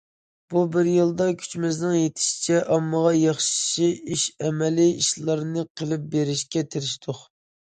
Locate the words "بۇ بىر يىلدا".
0.51-1.27